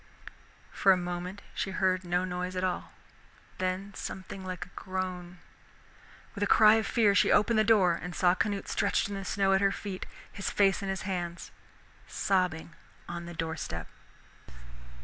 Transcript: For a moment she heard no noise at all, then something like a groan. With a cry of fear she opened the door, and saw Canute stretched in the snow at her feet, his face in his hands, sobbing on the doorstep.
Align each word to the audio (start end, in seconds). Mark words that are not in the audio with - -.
For 0.71 0.91
a 0.91 0.97
moment 0.97 1.43
she 1.53 1.69
heard 1.69 2.03
no 2.03 2.25
noise 2.25 2.55
at 2.55 2.63
all, 2.63 2.93
then 3.59 3.93
something 3.93 4.43
like 4.43 4.65
a 4.65 4.69
groan. 4.75 5.37
With 6.33 6.43
a 6.43 6.47
cry 6.47 6.73
of 6.77 6.87
fear 6.87 7.13
she 7.13 7.31
opened 7.31 7.59
the 7.59 7.63
door, 7.63 7.99
and 8.01 8.15
saw 8.15 8.33
Canute 8.33 8.67
stretched 8.67 9.09
in 9.09 9.13
the 9.13 9.23
snow 9.23 9.53
at 9.53 9.61
her 9.61 9.71
feet, 9.71 10.07
his 10.31 10.49
face 10.49 10.81
in 10.81 10.89
his 10.89 11.03
hands, 11.03 11.51
sobbing 12.07 12.73
on 13.07 13.27
the 13.27 13.35
doorstep. 13.35 13.85